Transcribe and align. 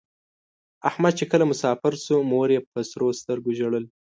احمد 0.89 1.13
چې 1.19 1.25
کله 1.31 1.43
مسافر 1.51 1.93
شو 2.03 2.15
مور 2.31 2.49
یې 2.55 2.59
په 2.71 2.79
سرو 2.89 3.07
سترگو 3.19 3.51
ژړل. 3.59 3.85